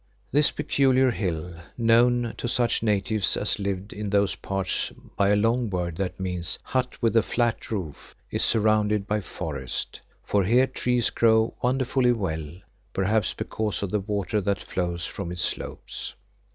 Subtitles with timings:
[0.31, 5.69] This peculiar hill, known to such natives as lived in those parts by a long
[5.69, 11.11] word that means "Hut with a flat roof," is surrounded by forest, for here trees
[11.11, 12.49] grow wonderfully well,
[12.93, 16.15] perhaps because of the water that flows from its slopes.